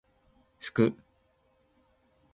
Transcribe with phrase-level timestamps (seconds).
[0.57, 0.93] ふく